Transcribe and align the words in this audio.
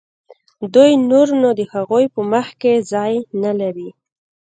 دوی 0.73 0.91
نور 1.09 1.27
نو 1.41 1.49
د 1.59 1.61
هغوی 1.73 2.05
په 2.13 2.21
منځ 2.31 2.49
کې 2.61 2.73
ځای 2.91 3.13
نه 3.43 3.51
لري. 3.59 3.89